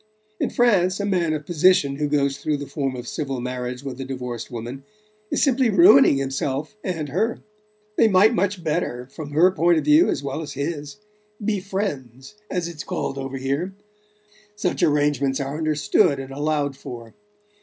In 0.39 0.49
France, 0.49 0.99
a 0.99 1.05
man 1.05 1.31
of 1.31 1.45
position 1.45 1.97
who 1.97 2.07
goes 2.07 2.39
through 2.39 2.57
the 2.57 2.65
form 2.65 2.95
of 2.95 3.07
civil 3.07 3.39
marriage 3.39 3.83
with 3.83 4.01
a 4.01 4.03
divorced 4.03 4.49
woman 4.49 4.83
is 5.29 5.43
simply 5.43 5.69
ruining 5.69 6.17
himself 6.17 6.75
and 6.83 7.09
her. 7.09 7.43
They 7.97 8.07
might 8.07 8.33
much 8.33 8.63
better 8.63 9.07
from 9.11 9.29
her 9.29 9.51
point 9.51 9.77
of 9.77 9.85
view 9.85 10.09
as 10.09 10.23
well 10.23 10.41
as 10.41 10.53
his 10.53 10.97
be 11.45 11.59
'friends,' 11.59 12.33
as 12.49 12.67
it's 12.67 12.83
called 12.83 13.19
over 13.19 13.37
here: 13.37 13.75
such 14.55 14.81
arrangements 14.81 15.39
are 15.39 15.55
understood 15.55 16.17
and 16.19 16.31
allowed 16.31 16.75
for. 16.75 17.13